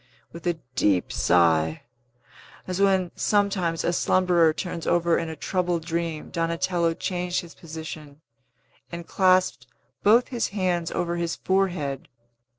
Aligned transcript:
With 0.33 0.47
a 0.47 0.55
deep 0.73 1.11
sigh 1.13 1.83
as 2.65 2.81
when, 2.81 3.11
sometimes, 3.15 3.83
a 3.83 3.93
slumberer 3.93 4.51
turns 4.51 4.87
over 4.87 5.15
in 5.19 5.29
a 5.29 5.35
troubled 5.35 5.85
dream 5.85 6.31
Donatello 6.31 6.95
changed 6.95 7.41
his 7.41 7.53
position, 7.53 8.19
and 8.91 9.05
clasped 9.05 9.67
both 10.01 10.29
his 10.29 10.47
hands 10.47 10.89
over 10.89 11.17
his 11.17 11.35
forehead. 11.35 12.07